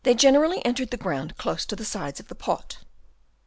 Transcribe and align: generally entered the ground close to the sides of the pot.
generally 0.15 0.65
entered 0.65 0.89
the 0.89 0.97
ground 0.97 1.37
close 1.37 1.63
to 1.63 1.75
the 1.75 1.85
sides 1.85 2.19
of 2.19 2.27
the 2.27 2.33
pot. 2.33 2.77